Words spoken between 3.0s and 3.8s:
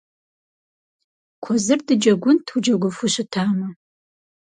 щытамэ.